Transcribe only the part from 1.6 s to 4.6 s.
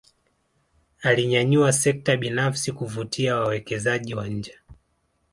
sekta binafsi kuvutia wawekezaji wa nje